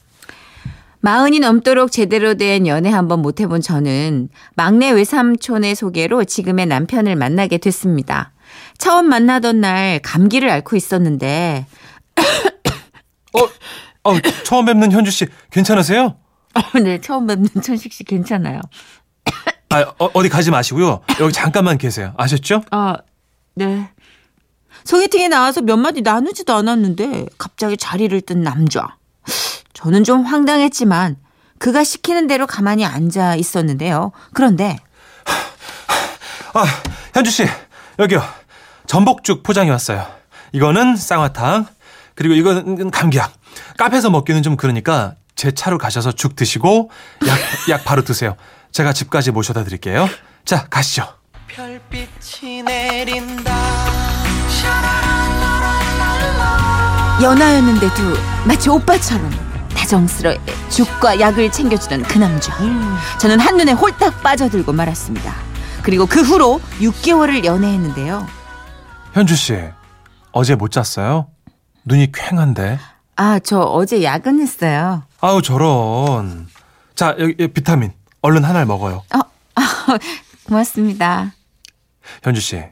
마흔이 1.01 1.39
넘도록 1.41 1.91
제대로 1.91 2.35
된 2.35 2.67
연애 2.67 2.91
한번 2.91 3.21
못 3.21 3.41
해본 3.41 3.63
저는 3.63 4.29
막내 4.55 4.91
외삼촌의 4.91 5.75
소개로 5.75 6.25
지금의 6.25 6.67
남편을 6.67 7.17
만나게 7.17 7.59
됐습니다. 7.59 8.33
처음 8.79 9.09
만나던 9.09 9.61
날 9.61 10.01
감기를 10.01 10.51
앓고 10.51 10.77
있었는데 10.77 11.67
어, 13.33 14.11
어, 14.11 14.21
처음 14.45 14.67
뵙는 14.67 14.93
현주 14.93 15.11
씨 15.11 15.27
괜찮으세요? 15.51 16.17
네 16.83 17.01
처음 17.01 17.27
뵙는 17.27 17.49
천식 17.63 17.93
씨 17.93 18.05
괜찮아요. 18.05 18.61
아, 19.71 19.85
어, 19.99 20.23
디 20.23 20.29
가지 20.29 20.51
마시고요. 20.51 21.01
여기 21.21 21.33
잠깐만 21.33 21.79
계세요. 21.79 22.15
아셨죠? 22.17 22.63
아 22.71 22.97
네. 23.55 23.91
소개팅에 24.85 25.29
나와서 25.29 25.63
몇 25.63 25.77
마디 25.77 26.03
나누지도 26.03 26.55
않았는데 26.55 27.27
갑자기 27.39 27.77
자리를 27.77 28.21
뜬 28.23 28.43
남자. 28.43 28.97
저는 29.73 30.05
좀 30.05 30.23
황당했지만 30.23 31.17
그가 31.59 31.83
시키는 31.85 32.27
대로 32.27 32.47
가만히 32.47 32.85
앉아 32.85 33.37
있었는데요. 33.37 34.13
그런데 34.33 34.77
아, 36.55 36.65
현주 37.15 37.31
씨 37.31 37.45
여기요. 37.99 38.23
전복죽 38.87 39.43
포장해 39.43 39.71
왔어요. 39.71 40.07
이거는 40.53 40.97
쌍화탕 40.97 41.67
그리고 42.15 42.35
이거는 42.35 42.91
감기약. 42.91 43.33
카페에서 43.77 44.11
먹기는 44.11 44.43
좀 44.43 44.57
그러니까 44.57 45.15
제 45.37 45.53
차로 45.53 45.79
가셔서 45.79 46.13
죽 46.13 46.37
드시고 46.37 46.91
약, 47.27 47.39
약 47.71 47.85
바로 47.85 48.03
드세요. 48.03 48.37
제가 48.73 48.93
집까지 48.93 49.31
모셔다 49.31 49.65
드릴게요. 49.65 50.09
자, 50.45 50.67
가시죠. 50.69 51.07
별빛이 51.49 52.63
내린다 52.63 53.53
연하였는데도 57.23 57.95
마치 58.47 58.69
오빠처럼 58.69 59.31
다정스레 59.77 60.39
죽과 60.71 61.21
약을 61.21 61.53
챙겨주던 61.53 62.03
그 62.03 62.19
남자. 62.19 62.53
저는 63.19 63.39
한눈에 63.39 63.73
홀딱 63.73 64.23
빠져들고 64.23 64.73
말았습니다. 64.73 65.33
그리고 65.83 66.07
그 66.07 66.23
후로 66.23 66.61
6개월을 66.81 67.45
연애했는데요. 67.45 68.27
현주 69.13 69.37
씨 69.37 69.57
어제 70.33 70.55
못 70.57 70.73
잤어요? 70.73 71.29
눈이 71.85 72.11
퀭한데. 72.11 72.79
아, 73.17 73.39
저 73.39 73.61
어제 73.61 74.03
야근했어요. 74.03 75.05
아우 75.25 75.41
저런. 75.41 76.49
자, 76.95 77.17
여기 77.19 77.35
여기 77.39 77.49
비타민. 77.49 77.93
얼른 78.21 78.45
하나를 78.45 78.67
먹어요. 78.67 79.03
고맙습니다. 80.47 81.33
현주 82.23 82.43
씨. 82.43 82.63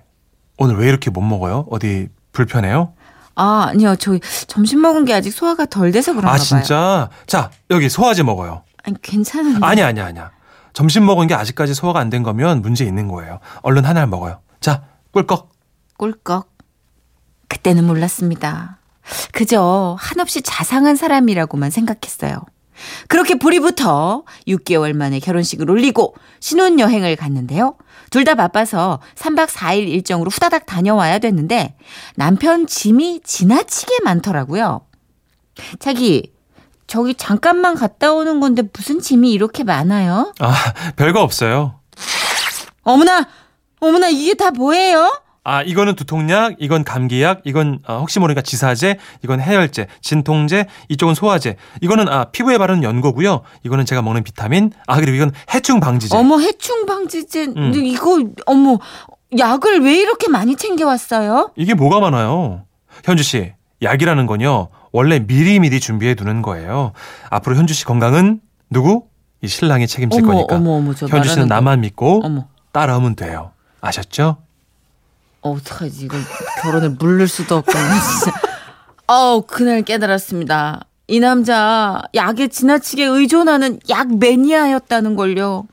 오늘 0.59 0.77
왜 0.77 0.87
이렇게 0.87 1.09
못 1.09 1.23
먹어요? 1.23 1.65
어디 1.71 2.09
불편해요? 2.33 2.93
아, 3.37 3.69
아니요. 3.71 3.97
저 3.97 4.19
점심 4.49 4.83
먹은 4.83 5.07
게 5.07 5.15
아직 5.15 5.31
소화가 5.31 5.65
덜 5.65 5.93
돼서 5.93 6.13
그런가 6.13 6.29
아, 6.29 6.33
봐요. 6.33 6.43
진짜? 6.45 7.09
자, 7.27 7.51
여기 7.71 7.89
소화제 7.89 8.23
먹어요. 8.23 8.65
아니, 8.85 9.01
괜찮은데. 9.01 9.65
아니야, 9.67 9.87
아니야, 9.87 10.05
아니야. 10.05 10.31
점심 10.75 11.07
먹은 11.07 11.29
게 11.29 11.35
아직까지 11.35 11.73
소화가 11.73 12.01
안 12.01 12.11
된 12.11 12.23
거면 12.23 12.61
문제 12.61 12.85
있는 12.85 13.09
거예요. 13.09 13.41
얼른 13.63 13.87
하나를 13.87 14.09
먹어요. 14.09 14.41
자, 14.61 14.83
꿀꺽. 15.13 15.49
꿀꺽. 15.97 16.51
그때는 17.49 17.87
몰랐습니다. 17.87 18.77
그저 19.33 19.97
한없이 19.99 20.43
자상한 20.43 20.97
사람이라고만 20.97 21.71
생각했어요. 21.71 22.37
그렇게 23.09 23.37
불이 23.37 23.61
붙어 23.61 24.25
6개월 24.49 24.93
만에 24.95 25.21
결혼식을 25.21 25.71
올리고 25.71 26.15
신혼여행을 26.41 27.17
갔는데요. 27.17 27.77
둘 28.11 28.25
다 28.25 28.35
바빠서 28.35 29.01
3박 29.15 29.47
4일 29.49 29.89
일정으로 29.89 30.31
후다닥 30.31 30.67
다녀와야 30.67 31.19
됐는데 31.19 31.77
남편 32.17 32.67
짐이 32.67 33.21
지나치게 33.25 33.99
많더라고요. 34.05 34.83
자기, 35.79 36.33
저기 36.87 37.15
잠깐만 37.15 37.75
갔다 37.75 38.13
오는 38.13 38.41
건데 38.41 38.63
무슨 38.73 39.01
짐이 39.01 39.33
이렇게 39.33 39.65
많아요? 39.65 40.33
아, 40.41 40.55
별거 40.97 41.21
없어요. 41.23 41.81
어머나, 42.83 43.29
어머나, 43.81 44.09
이게 44.09 44.35
다 44.35 44.51
뭐예요? 44.51 45.11
아, 45.45 45.63
이거는 45.63 45.97
두통약, 45.97 46.57
이건 46.61 46.85
감기약, 46.85 47.41
이건 47.45 47.81
아, 47.85 47.97
혹시 47.97 48.21
모르니까 48.21 48.43
지사제, 48.43 48.99
이건 49.25 49.41
해열제, 49.41 49.89
진통제, 50.01 50.67
이쪽은 50.89 51.15
소화제. 51.15 51.57
이거는 51.81 52.09
아, 52.09 52.25
피부에 52.27 52.59
바르는 52.59 52.85
연고고요. 52.85 53.43
이거는 53.65 53.85
제가 53.85 54.03
먹는 54.03 54.23
비타민. 54.23 54.71
아, 54.87 54.97
그리고 54.97 55.17
이건 55.17 55.33
해충 55.53 55.81
방지제. 55.81 56.17
어머 56.17 56.39
해충 56.39 56.87
방지제 56.87 57.47
음. 57.57 57.73
이거 57.75 58.23
어머 58.47 58.79
약을 59.37 59.81
왜 59.81 59.97
이렇게 59.97 60.29
많이 60.29 60.55
챙겨 60.55 60.87
왔어요? 60.87 61.51
이게 61.57 61.75
뭐가 61.75 61.99
많아요? 61.99 62.63
현주 63.05 63.25
씨, 63.25 63.53
약이라는 63.83 64.27
건요. 64.27 64.69
원래 64.93 65.19
미리미리 65.19 65.81
준비해 65.81 66.15
두는 66.15 66.43
거예요. 66.43 66.93
앞으로 67.31 67.57
현주 67.57 67.75
씨 67.75 67.85
건강은 67.85 68.41
누구? 68.71 69.07
이 69.41 69.49
신랑이 69.49 69.89
책임질 69.89 70.23
어머 70.23 70.33
거니까. 70.35 70.55
어머 70.57 70.71
어머 70.77 70.95
저 70.95 71.07
현주 71.09 71.31
씨는. 71.31 71.49
나만 71.49 71.81
믿고 71.81 72.21
어머 72.25 72.47
따라오면 72.71 73.17
돼요. 73.17 73.51
아셨죠? 73.81 74.37
어, 75.43 75.51
어떡하지? 75.53 76.05
이거 76.05 76.17
결혼을 76.63 76.91
물를 76.91 77.29
수도 77.29 77.57
없고 77.57 77.73
진짜. 77.73 78.37
어우 79.07 79.43
그날 79.43 79.83
깨달았습니다. 79.83 80.85
이 81.09 81.21
남자 81.21 82.03
약에 82.15 82.49
지나치게 82.49 83.05
의존하는 83.05 83.81
약 83.91 84.17
매니아였다는 84.17 85.17
걸요. 85.17 85.67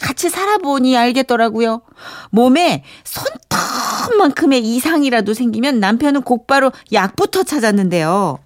같이 0.00 0.30
살아보니 0.30 0.96
알겠더라고요. 0.96 1.82
몸에 2.30 2.82
손톱만큼의 3.04 4.62
이상이라도 4.62 5.34
생기면 5.34 5.78
남편은 5.78 6.22
곧바로 6.22 6.72
약부터 6.92 7.42
찾았는데요. 7.44 8.38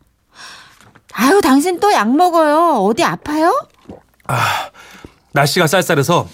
아유 1.13 1.41
당신 1.41 1.79
또 1.79 1.93
약 1.93 2.11
먹어요. 2.15 2.83
어디 2.85 3.05
아파요? 3.05 3.55
날씨가 5.33 5.69
쌀쌀해서 5.69 6.29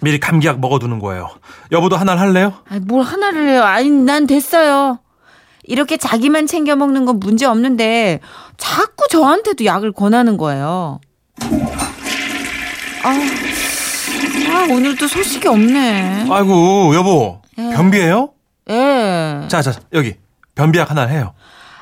미리 0.00 0.20
감기약 0.20 0.60
먹어두는 0.60 0.98
거예요. 0.98 1.28
여보도 1.72 1.96
하나를 1.96 2.20
할래요? 2.20 2.54
아니, 2.68 2.80
뭘 2.80 3.04
하나를 3.04 3.48
해요. 3.48 3.62
아니, 3.62 3.90
난 3.90 4.26
됐어요. 4.26 4.98
이렇게 5.64 5.96
자기만 5.96 6.46
챙겨 6.46 6.76
먹는 6.76 7.04
건 7.04 7.20
문제 7.20 7.44
없는데 7.44 8.20
자꾸 8.56 9.06
저한테도 9.10 9.64
약을 9.66 9.92
권하는 9.92 10.38
거예요. 10.38 11.00
아, 13.02 13.10
아 14.50 14.66
오늘도 14.70 15.06
소식이 15.06 15.46
없네. 15.46 16.26
아이고 16.30 16.94
여보 16.94 17.42
예. 17.58 17.70
변비예요? 17.74 18.30
예. 18.70 19.46
자, 19.48 19.60
자 19.60 19.74
여기 19.92 20.14
변비약 20.54 20.90
하나 20.90 21.02
해요. 21.02 21.34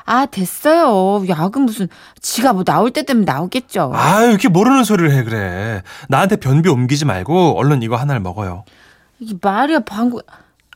아, 0.07 0.25
됐어요. 0.25 1.25
약은 1.27 1.63
무슨 1.63 1.89
지가 2.21 2.53
뭐 2.53 2.63
나올 2.63 2.91
때 2.91 3.03
되면 3.03 3.25
나오겠죠. 3.25 3.91
아 3.93 4.23
이렇게 4.23 4.47
모르는 4.47 4.85
소리를 4.85 5.11
해 5.11 5.23
그래. 5.23 5.83
나한테 6.07 6.37
변비 6.37 6.69
옮기지 6.69 7.03
말고 7.03 7.57
얼른 7.59 7.83
이거 7.83 7.97
하나를 7.97 8.21
먹어요. 8.21 8.63
이게 9.19 9.35
말이야, 9.41 9.81
방구. 9.81 10.21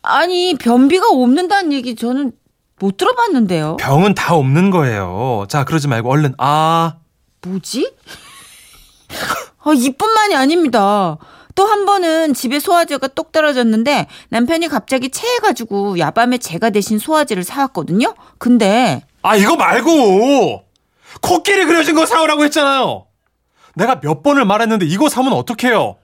아니, 0.04 0.56
변비가 0.58 1.08
없는다는 1.12 1.72
얘기 1.72 1.96
저는 1.96 2.34
못 2.80 2.98
들어봤는데요. 2.98 3.78
병은 3.78 4.16
다 4.16 4.36
없는 4.36 4.70
거예요. 4.70 5.46
자 5.48 5.64
그러지 5.64 5.88
말고 5.88 6.10
얼른 6.12 6.34
아 6.38 6.96
뭐지? 7.42 7.90
아, 9.64 9.72
이뿐만이 9.74 10.36
아닙니다. 10.36 11.18
또한 11.56 11.86
번은 11.86 12.34
집에 12.34 12.60
소화제가 12.60 13.08
똑 13.10 13.32
떨어졌는데 13.32 14.08
남편이 14.30 14.68
갑자기 14.68 15.10
체해가지고 15.10 16.00
야밤에 16.00 16.38
제가 16.40 16.72
대신 16.72 16.98
소화제를 17.00 17.44
사왔거든요. 17.44 18.14
근데 18.40 19.04
아 19.24 19.36
이거 19.36 19.56
말고 19.56 20.63
코끼리 21.22 21.66
그려진 21.66 21.96
거 21.96 22.06
사오라고 22.06 22.44
했잖아요. 22.46 23.06
내가 23.75 24.00
몇 24.01 24.24
번을 24.24 24.46
말했는데 24.46 24.86
이거 24.86 25.10
사면 25.10 25.34
어떡해요? 25.34 25.98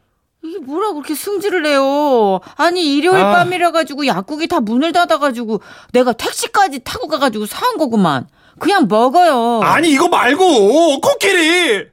이게 0.44 0.60
뭐라 0.60 0.94
그렇게 0.94 1.16
승질을 1.16 1.66
해요? 1.66 2.40
아니 2.56 2.96
일요일 2.96 3.24
아. 3.24 3.34
밤이라 3.34 3.72
가지고 3.72 4.06
약국이 4.06 4.48
다 4.48 4.60
문을 4.60 4.94
닫아 4.94 5.18
가지고 5.18 5.62
내가 5.94 6.14
택시까지 6.14 6.84
타고 6.84 7.08
가 7.08 7.20
가지고 7.20 7.46
사온 7.46 7.78
거구만. 7.78 8.28
그냥 8.60 8.88
먹어요. 8.88 9.62
아니 9.64 9.92
이거 9.92 10.08
말고 10.08 11.02
코끼리 11.02 11.88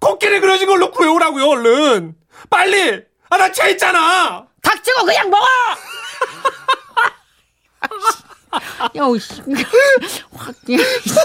코끼리 0.00 0.40
그려진 0.40 0.68
걸로 0.68 0.90
구해오라고요 0.90 1.46
얼른 1.46 2.14
빨리 2.48 3.02
아나 3.30 3.52
차 3.52 3.68
있잖아 3.68 4.46
닥치고 4.62 5.04
그냥 5.04 5.30
먹어. 5.30 5.46
야, 8.96 9.04
오, 9.04 9.18
씨. 9.18 9.34
확, 10.32 10.54
그냥, 10.64 10.84
진짜, 11.04 11.22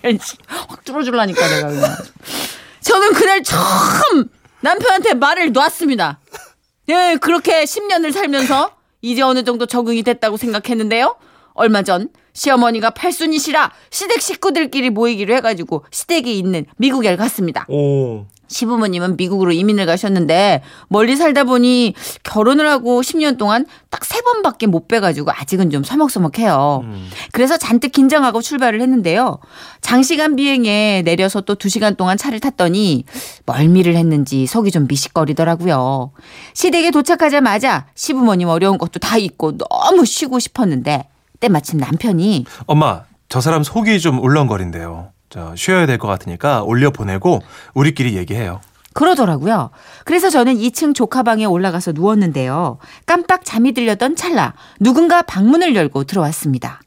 그냥 0.00 0.18
확 0.68 0.84
뚫어줄라니까, 0.84 1.48
내가 1.48 1.68
그냥. 1.68 1.96
저는 2.80 3.12
그날 3.12 3.42
처음 3.42 4.28
남편한테 4.60 5.14
말을 5.14 5.52
놨습니다. 5.52 6.20
예, 6.88 7.16
그렇게 7.20 7.64
10년을 7.64 8.12
살면서 8.12 8.72
이제 9.02 9.22
어느 9.22 9.44
정도 9.44 9.66
적응이 9.66 10.02
됐다고 10.02 10.36
생각했는데요. 10.36 11.16
얼마 11.54 11.82
전 11.82 12.08
시어머니가 12.32 12.90
팔순이시라 12.90 13.72
시댁 13.90 14.20
식구들끼리 14.20 14.90
모이기로 14.90 15.34
해가지고 15.36 15.84
시댁에 15.90 16.30
있는 16.32 16.66
미국에 16.76 17.16
갔습니다. 17.16 17.64
오 17.68 18.26
시부모님은 18.48 19.16
미국으로 19.16 19.52
이민을 19.52 19.86
가셨는데 19.86 20.62
멀리 20.88 21.16
살다 21.16 21.44
보니 21.44 21.94
결혼을 22.22 22.68
하고 22.68 23.02
10년 23.02 23.36
동안 23.38 23.66
딱 23.90 24.06
세 24.06 24.20
번밖에 24.20 24.66
못 24.68 24.86
빼가지고 24.86 25.32
아직은 25.32 25.70
좀 25.70 25.82
서먹서먹해요. 25.82 26.82
음. 26.84 27.10
그래서 27.32 27.58
잔뜩 27.58 27.90
긴장하고 27.90 28.40
출발을 28.40 28.80
했는데요. 28.80 29.38
장시간 29.80 30.36
비행에 30.36 31.02
내려서 31.04 31.40
또 31.40 31.56
2시간 31.56 31.96
동안 31.96 32.16
차를 32.16 32.38
탔더니 32.38 33.04
멀미를 33.46 33.96
했는지 33.96 34.46
속이 34.46 34.70
좀 34.70 34.86
미식거리더라고요. 34.86 36.12
시댁에 36.54 36.92
도착하자마자 36.92 37.86
시부모님 37.96 38.48
어려운 38.48 38.78
것도 38.78 39.00
다 39.00 39.18
잊고 39.18 39.58
너무 39.58 40.04
쉬고 40.04 40.38
싶었는데 40.38 41.08
때마침 41.40 41.78
남편이 41.78 42.46
엄마, 42.66 43.02
저 43.28 43.40
사람 43.40 43.64
속이 43.64 43.98
좀 44.00 44.22
울렁거린대요. 44.22 45.10
저 45.30 45.54
쉬어야 45.56 45.86
될 45.86 45.98
것 45.98 46.08
같으니까 46.08 46.62
올려 46.62 46.90
보내고 46.90 47.40
우리끼리 47.74 48.16
얘기해요. 48.16 48.60
그러더라고요. 48.94 49.70
그래서 50.04 50.30
저는 50.30 50.54
2층 50.56 50.94
조카 50.94 51.22
방에 51.22 51.44
올라가서 51.44 51.92
누웠는데요. 51.92 52.78
깜빡 53.04 53.44
잠이 53.44 53.72
들렸던 53.72 54.16
찰나 54.16 54.54
누군가 54.80 55.20
방문을 55.22 55.74
열고 55.76 56.04
들어왔습니다. 56.04 56.80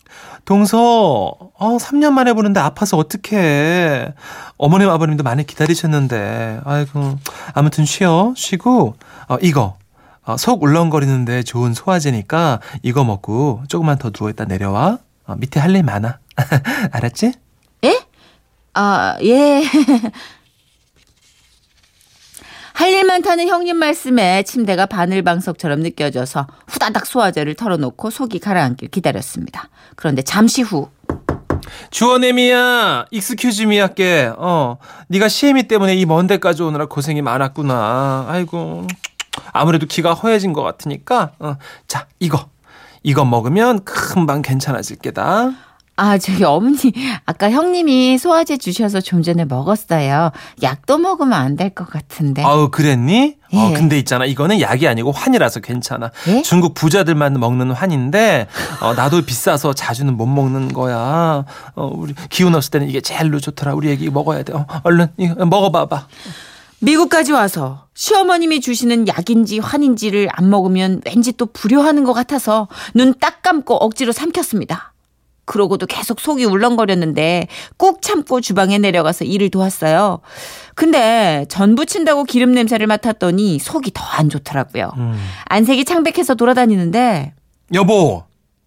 동서, 0.46 0.80
어, 0.80 1.78
3년 1.78 2.14
만에 2.14 2.34
보는데 2.34 2.60
아파서 2.60 2.98
어떡해. 2.98 4.14
어머님, 4.58 4.90
아버님도 4.90 5.24
많이 5.24 5.46
기다리셨는데. 5.46 6.62
아이고, 6.66 7.18
아무튼 7.54 7.86
쉬어. 7.86 8.34
쉬고, 8.36 8.96
어, 9.28 9.38
이거. 9.44 9.78
어, 10.24 10.38
속 10.38 10.64
울렁거리는데 10.64 11.44
좋은 11.44 11.76
소화제니까 11.76 12.60
이거 12.82 13.04
먹고 13.04 13.62
조금만 13.68 14.00
더 14.00 14.10
누워있다 14.12 14.46
내려와. 14.46 14.98
어, 15.28 15.36
밑에 15.38 15.60
할 15.60 15.76
일 15.76 15.84
많아. 15.84 16.18
알았지? 16.92 17.34
예? 18.76 18.80
아, 18.80 19.18
예. 19.24 19.64
할 22.74 22.94
일 22.94 23.04
많다는 23.06 23.48
형님 23.50 23.76
말씀에 23.78 24.44
침대가 24.44 24.86
바늘방석처럼 24.86 25.82
느껴져서 25.82 26.48
후다닥 26.68 27.06
소화제를 27.06 27.56
털어놓고 27.56 28.10
속이 28.10 28.40
가라앉길 28.40 28.90
기다렸습니다. 28.90 29.68
그런데 29.98 30.22
잠시 30.22 30.62
후 30.62 30.90
주원애미야, 31.92 33.08
익스큐즈미 33.12 33.78
할게. 33.80 34.32
어, 34.38 34.78
네가 35.10 35.28
시애미 35.28 35.68
때문에 35.68 35.96
이 35.96 36.06
먼 36.06 36.26
데까지 36.28 36.64
오느라 36.64 36.86
고생이 36.86 37.22
많았구나. 37.22 38.26
아이고, 38.30 38.88
아무래도 39.52 39.86
기가 39.86 40.14
허해진 40.14 40.54
것 40.54 40.64
같으니까, 40.64 41.32
어, 41.40 41.58
자, 41.88 42.08
이거. 42.20 42.48
이거 43.04 43.24
먹으면 43.26 43.84
금방 43.84 44.42
괜찮아질 44.42 44.98
게다. 45.00 45.52
아, 46.02 46.18
저기 46.18 46.46
어머니, 46.46 46.78
아까 47.26 47.52
형님이 47.52 48.18
소화제 48.18 48.56
주셔서 48.58 49.02
좀 49.02 49.22
전에 49.22 49.44
먹었어요. 49.44 50.32
약도 50.64 50.98
먹으면 50.98 51.34
안 51.34 51.56
될 51.58 51.72
것 51.76 51.90
같은데. 51.90 52.42
아우, 52.44 52.70
그랬니? 52.70 53.36
어, 53.54 53.68
예. 53.72 53.74
근데 53.74 53.98
있잖아. 54.00 54.26
이거는 54.26 54.62
약이 54.62 54.88
아니고 54.88 55.12
환이라서 55.12 55.60
괜찮아. 55.60 56.12
예? 56.30 56.42
중국 56.42 56.74
부자들만 56.74 57.34
먹는 57.40 57.72
환인데, 57.72 58.48
어, 58.82 58.94
나도 58.94 59.24
비싸서 59.24 59.74
자주는 59.74 60.16
못 60.16 60.26
먹는 60.26 60.72
거야. 60.72 61.44
어, 61.76 61.92
우리 61.94 62.14
기운 62.30 62.56
없을 62.56 62.72
때는 62.72 62.88
이게 62.88 63.02
제일로 63.02 63.40
좋더라. 63.42 63.74
우리 63.74 63.92
애기 63.92 64.10
먹어야 64.10 64.44
돼. 64.44 64.54
어, 64.54 64.66
얼른 64.84 65.08
이거 65.18 65.46
먹어봐봐. 65.46 66.08
미국까지 66.80 67.34
와서 67.34 67.88
시어머님이 67.94 68.62
주시는 68.62 69.10
약인지 69.10 69.60
환인지를 69.60 70.30
안 70.32 70.50
먹으면 70.50 71.02
왠지 71.06 71.34
또 71.34 71.46
불효하는 71.48 72.06
것 72.06 72.14
같아서 72.14 72.70
눈 72.94 73.14
딱 73.20 73.42
감고 73.42 73.76
억지로 73.76 74.14
삼켰습니다. 74.14 74.94
그러고도 75.50 75.88
계속 75.88 76.20
속이 76.20 76.46
울렁거렸는데 76.46 77.48
꾹 77.78 78.04
참고 78.04 78.40
주방에 78.40 78.78
내려가서 78.78 79.26
일을 79.26 79.50
도왔어요. 79.50 80.20
근데 80.76 81.46
전 81.50 81.74
부친다고 81.76 82.24
기름 82.24 82.52
냄새를 82.54 82.86
맡았더니 82.86 83.58
속이 83.58 83.92
더 83.94 84.04
안 84.20 84.30
좋더라고요. 84.30 84.92
음. 84.98 85.18
안색이 85.46 85.86
창백해서 85.86 86.36
돌아다니는데 86.36 87.34
여보, 87.74 88.24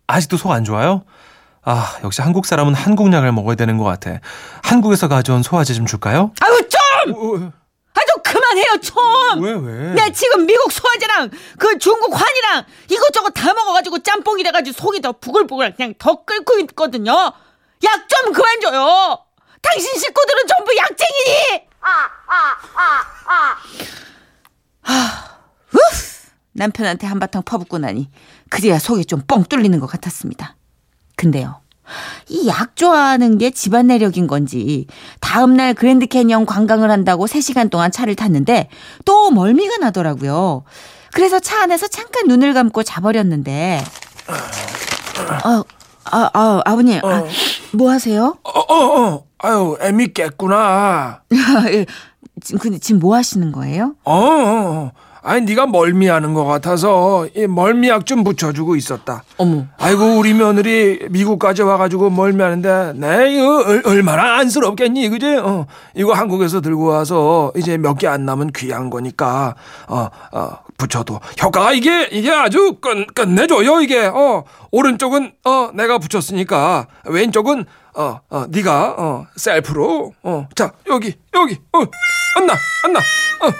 아직도 0.06 0.36
속 0.38 0.50
안 0.50 0.64
좋아요? 0.64 1.02
아, 1.64 1.98
역시 2.02 2.20
한국 2.22 2.46
사람은 2.46 2.74
한국 2.74 3.12
약을 3.12 3.30
먹어야 3.32 3.54
되는 3.54 3.76
것 3.78 3.84
같아. 3.84 4.18
한국에서 4.62 5.06
가져온 5.08 5.42
소화제 5.42 5.74
좀 5.74 5.86
줄까요? 5.86 6.32
아유 6.40 6.68
좀! 6.68 7.52
아좀 7.94 8.22
그만해요 8.22 8.76
좀! 8.80 9.42
왜, 9.42 9.52
왜? 9.52 9.94
내 9.94 10.12
지금 10.12 10.46
미국 10.46 10.72
소화제랑 10.72 11.30
그 11.58 11.78
중국 11.78 12.12
환이랑 12.18 12.64
이것저것 12.88 13.30
다 13.30 13.52
먹어가지고 13.52 13.98
짬뽕이 14.02 14.42
돼가지고 14.44 14.76
속이 14.80 15.00
더 15.02 15.12
부글부글 15.12 15.74
그냥 15.74 15.94
더 15.98 16.24
끓고 16.24 16.58
있거든요. 16.60 17.12
약 17.84 18.08
좀 18.08 18.32
그만 18.32 18.60
줘요. 18.60 19.18
당신 19.60 19.98
식구들은 19.98 20.46
전부 20.46 20.76
약쟁이니. 20.76 21.66
아, 24.84 25.28
우 25.74 25.78
남편한테 26.52 27.06
한바탕 27.06 27.42
퍼붓고 27.42 27.78
나니 27.78 28.10
그제야 28.50 28.78
속이 28.78 29.04
좀 29.06 29.22
뻥 29.26 29.44
뚫리는 29.44 29.78
것 29.80 29.86
같았습니다. 29.86 30.56
근데요. 31.16 31.61
이 32.32 32.46
약 32.48 32.76
좋아하는 32.76 33.36
게 33.38 33.50
집안 33.50 33.88
내력인 33.88 34.26
건지 34.26 34.86
다음날 35.20 35.74
그랜드 35.74 36.06
캐니언 36.06 36.46
관광을 36.46 36.90
한다고 36.90 37.26
3시간 37.26 37.70
동안 37.70 37.90
차를 37.92 38.14
탔는데 38.16 38.68
또 39.04 39.30
멀미가 39.30 39.76
나더라고요. 39.78 40.64
그래서 41.12 41.38
차 41.40 41.62
안에서 41.62 41.88
잠깐 41.88 42.26
눈을 42.28 42.54
감고 42.54 42.82
자버렸는데 42.84 43.84
아, 45.28 45.62
아, 46.04 46.30
아 46.32 46.62
아버님 46.64 47.00
아, 47.04 47.24
뭐 47.72 47.90
하세요? 47.90 48.36
어, 48.42 48.60
어, 48.60 49.00
어. 49.00 49.24
아유, 49.38 49.76
애미 49.80 50.12
깼구나. 50.14 51.22
예, 51.68 51.84
지금 52.42 52.58
근데 52.60 52.78
지금 52.78 53.00
뭐 53.00 53.14
하시는 53.16 53.52
거예요? 53.52 53.94
어, 54.04 54.14
어, 54.14 54.20
어. 54.20 54.92
아니, 55.24 55.42
네가 55.42 55.66
멀미하는 55.66 56.34
것 56.34 56.44
같아서 56.44 57.28
이 57.36 57.46
멀미약 57.46 58.06
좀 58.06 58.24
붙여주고 58.24 58.74
있었다. 58.74 59.22
어머. 59.36 59.66
아이고, 59.78 60.18
우리 60.18 60.34
며느리 60.34 61.06
미국까지 61.10 61.62
와가지고 61.62 62.10
멀미하는데, 62.10 62.94
내 62.96 63.32
이거 63.34 63.62
얼- 63.64 63.82
얼마나 63.86 64.38
안쓰럽겠니, 64.38 65.08
그지? 65.10 65.36
어, 65.36 65.66
이거 65.94 66.12
한국에서 66.12 66.60
들고 66.60 66.86
와서 66.86 67.52
이제 67.56 67.76
몇 67.78 67.98
개 67.98 68.08
안 68.08 68.26
남은 68.26 68.50
귀한 68.56 68.90
거니까, 68.90 69.54
어, 69.86 70.08
어, 70.32 70.50
붙여도 70.76 71.20
효과가 71.40 71.72
이게, 71.72 72.08
이게 72.10 72.32
아주 72.32 72.78
끝, 72.80 73.14
끝내줘요, 73.14 73.80
이게. 73.80 74.00
어, 74.06 74.42
오른쪽은, 74.72 75.32
어, 75.44 75.70
내가 75.74 75.98
붙였으니까, 75.98 76.88
왼쪽은, 77.06 77.64
어, 77.94 78.18
어, 78.28 78.44
네가, 78.48 78.94
어, 78.98 79.26
셀프로, 79.36 80.12
어, 80.24 80.48
자, 80.56 80.72
여기, 80.88 81.14
여기, 81.34 81.58
어, 81.74 81.78
안 82.38 82.46
나, 82.46 82.54
안 82.86 82.92
나, 82.92 82.98
어. 82.98 83.52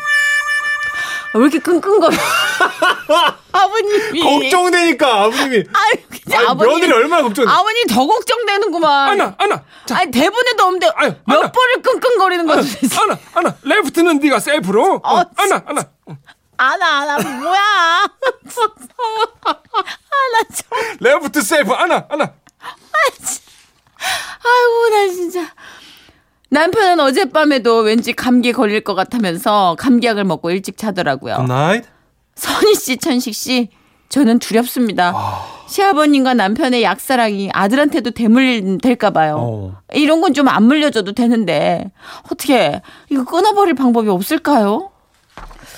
왜 1.35 1.41
이렇게 1.41 1.59
끙끙거려? 1.61 2.17
아버님이 3.53 4.21
걱정되니까 4.21 5.23
아버님이. 5.25 5.65
아니, 5.73 6.07
진짜 6.21 6.39
아니, 6.39 6.49
아버님 6.49 6.81
며느리 6.81 6.93
얼마나 6.93 7.23
걱정. 7.23 7.49
아버님 7.49 7.87
더 7.87 8.07
걱정되는구만. 8.07 9.11
안나, 9.11 9.35
안나. 9.39 9.65
자, 9.87 9.99
아니 9.99 10.11
대본에도 10.11 10.63
없는데 10.65 10.91
아유, 10.95 11.15
몇 11.27 11.37
안나. 11.37 11.53
번을 11.53 11.83
끙끙거리는 11.83 12.47
거지. 12.47 12.79
안나, 13.01 13.19
안나. 13.35 13.57
레프트는 13.63 14.19
네가 14.19 14.41
셀프로. 14.41 15.01
어, 15.03 15.19
어, 15.21 15.25
안나, 15.37 15.63
안나. 15.67 15.89
아나 16.59 17.01
아나 17.01 17.19
뭐야? 17.19 17.61
아나 19.45 20.43
참. 20.55 20.97
left 21.01 21.41
self. 21.43 21.73
안나, 21.73 22.07
안나. 22.11 22.35
아이고 24.45 24.89
나 24.91 25.09
진짜. 25.09 25.41
남편은 26.57 27.01
어젯밤에도 27.01 27.79
왠지 27.79 28.13
감기 28.13 28.53
걸릴 28.53 28.83
것 28.83 28.95
같으면서 28.95 29.75
감기약을 29.79 30.25
먹고 30.25 30.51
일찍 30.51 30.77
자더라고요. 30.77 31.37
Good 31.37 31.56
night. 31.56 31.85
선희 32.35 32.75
씨, 32.75 32.97
천식 32.99 33.35
씨, 33.35 33.69
저는 34.11 34.39
두렵습니다. 34.39 35.13
아. 35.15 35.47
시아버님과 35.67 36.35
남편의 36.35 36.83
약사랑이 36.83 37.49
아들한테도 37.55 38.11
대물릴까 38.11 39.11
봐요. 39.11 39.37
어. 39.41 39.77
이런 39.95 40.21
건 40.21 40.35
좀 40.35 40.47
안 40.49 40.65
물려줘도 40.65 41.13
되는데 41.13 41.91
어떻게 42.31 42.83
이거 43.09 43.25
끊어버릴 43.25 43.73
방법이 43.75 44.11
없을까요? 44.11 44.91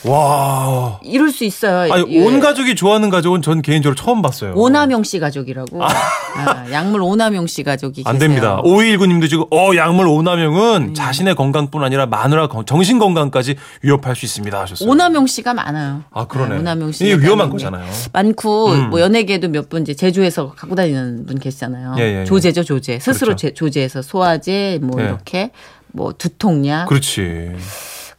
와. 0.06 0.98
이럴 1.02 1.30
수 1.30 1.44
있어요. 1.44 1.92
아니, 1.92 2.04
예. 2.14 2.24
온 2.24 2.40
가족이 2.40 2.74
좋아하는 2.74 3.10
가족은 3.10 3.42
전 3.42 3.62
개인적으로 3.62 3.94
처음 3.94 4.22
봤어요. 4.22 4.52
오남용 4.54 5.02
씨 5.04 5.18
가족이라고. 5.18 5.82
아, 5.82 6.66
약물 6.72 7.00
오남용 7.02 7.46
씨 7.46 7.62
가족이 7.62 8.02
안 8.06 8.14
계세요. 8.14 8.28
됩니다. 8.28 8.60
5219님도 8.62 9.28
지금 9.30 9.44
어 9.50 9.74
약물 9.76 10.06
오남용은 10.08 10.82
음. 10.90 10.94
자신의 10.94 11.34
건강뿐 11.36 11.82
아니라 11.84 12.06
마누라 12.06 12.48
건- 12.48 12.66
정신 12.66 12.98
건강까지 12.98 13.56
위협할 13.82 14.14
수 14.16 14.24
있습니다 14.26 14.60
하셨어요. 14.60 14.88
오남용 14.88 15.26
씨가 15.26 15.54
많아요. 15.54 16.02
아 16.10 16.26
그러네. 16.26 16.58
오남용 16.58 16.92
씨. 16.92 17.04
이게 17.04 17.14
위험한 17.14 17.50
거잖아요. 17.50 17.84
많고 18.12 18.72
음. 18.72 18.90
뭐 18.90 19.00
연예계도 19.00 19.48
몇 19.48 19.64
분 19.68 19.80
이제 19.82 19.94
제조해서 19.94 20.52
갖고 20.52 20.74
다니는 20.74 21.24
분 21.24 21.38
계시잖아요. 21.38 21.94
예, 21.98 22.02
예, 22.02 22.20
예. 22.20 22.24
조제죠, 22.24 22.64
조제. 22.64 22.98
스스로 22.98 23.28
그렇죠. 23.28 23.48
제- 23.48 23.54
조제해서 23.54 24.02
소화제 24.02 24.78
뭐 24.82 25.00
예. 25.00 25.06
이렇게 25.06 25.50
뭐 25.92 26.12
두통약 26.12 26.86
그렇지. 26.88 27.52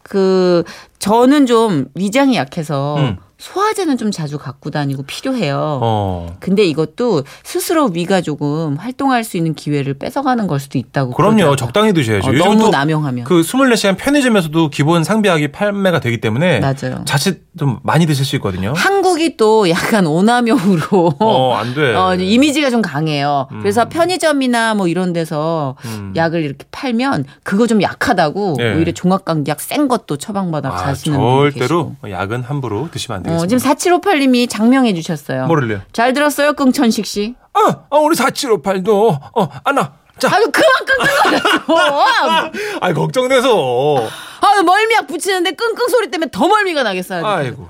그 0.07 0.63
저는 0.99 1.45
좀 1.47 1.85
위장이 1.95 2.35
약해서 2.35 2.95
음. 2.97 3.17
소화제는 3.45 3.97
좀 3.97 4.09
자주 4.09 4.39
갖고 4.39 4.71
다니고 4.71 5.03
필요해요. 5.03 5.79
어. 5.81 6.35
근데 6.39 6.65
이것도 6.65 7.23
스스로 7.43 7.85
위가 7.85 8.21
조금 8.21 8.75
활동할 8.75 9.23
수 9.23 9.37
있는 9.37 9.53
기회를 9.53 9.93
뺏어가는 9.95 10.47
걸 10.47 10.59
수도 10.59 10.79
있다고. 10.79 11.11
그럼요. 11.11 11.35
그러더라고요. 11.35 11.55
적당히 11.55 11.93
드셔야죠. 11.93 12.29
어, 12.29 12.33
너무 12.33 12.59
또 12.59 12.69
남용하면. 12.69 13.25
그 13.25 13.41
24시간 13.41 13.97
편의점에서도 13.97 14.69
기본 14.71 15.03
상비약이 15.03 15.51
판매가 15.51 15.99
되기 15.99 16.19
때문에 16.19 16.59
맞아요. 16.59 17.03
자칫 17.05 17.45
좀 17.57 17.79
많이 17.83 18.07
드실 18.07 18.25
수 18.25 18.35
있거든요. 18.37 18.73
한국이 18.75 19.37
또 19.37 19.69
약간 19.69 20.07
오남용으로 20.07 21.13
어, 21.19 21.53
안 21.53 21.75
돼. 21.75 21.93
어, 21.95 22.15
이미지가 22.15 22.71
좀 22.71 22.81
강해요. 22.81 23.47
음. 23.51 23.59
그래서 23.59 23.87
편의점이나 23.87 24.73
뭐 24.73 24.87
이런 24.87 25.13
데서 25.13 25.75
음. 25.85 26.13
약을 26.15 26.43
이렇게 26.43 26.65
팔면 26.71 27.25
그거 27.43 27.67
좀 27.67 27.81
약하다고 27.83 28.57
예. 28.59 28.73
오히려 28.73 28.91
종합 28.91 29.23
감기약 29.23 29.61
센 29.61 29.87
것도 29.87 30.17
처방받아 30.17 30.69
아, 30.69 30.71
가시는 30.71 31.19
절대로. 31.19 31.95
약은 32.09 32.41
함부로 32.41 32.89
드시면 32.91 33.19
안 33.19 33.29
어, 33.29 33.34
되 33.34 33.34
겠습니다. 33.41 33.75
지금 33.75 34.01
4758님이 34.01 34.49
장명해 34.49 34.93
주셨어요. 34.93 35.47
뭐를요? 35.47 35.81
잘 35.93 36.13
들었어요, 36.13 36.53
끙천식 36.53 37.05
씨? 37.05 37.35
어, 37.53 37.85
어 37.89 37.99
우리 37.99 38.15
4758도 38.15 39.19
어 39.33 39.49
안나 39.63 39.93
자 40.19 40.29
아유 40.33 40.45
그만 40.51 40.69
끙끙거렸어. 40.85 42.51
아, 42.81 42.93
걱정돼서. 42.93 44.07
아유 44.41 44.63
멀미약 44.63 45.07
붙이는데 45.07 45.51
끙끙 45.51 45.87
소리 45.89 46.09
때문에 46.11 46.29
더 46.31 46.47
멀미가 46.47 46.83
나겠어요. 46.83 47.25
아이고. 47.25 47.69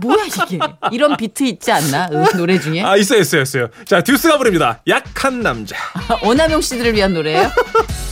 뭐야 0.00 0.24
이게? 0.24 0.58
이런 0.92 1.16
비트 1.16 1.44
있지 1.44 1.70
않나? 1.70 2.08
음, 2.10 2.24
노래 2.36 2.58
중에? 2.58 2.82
아, 2.82 2.96
있어요, 2.96 3.20
있어요, 3.20 3.42
있어요. 3.42 3.68
자, 3.84 4.00
듀스가 4.00 4.38
부릅니다. 4.38 4.80
약한 4.88 5.40
남자. 5.40 5.76
오남용 6.24 6.62
씨들을 6.62 6.94
위한 6.94 7.12
노래예요? 7.12 7.50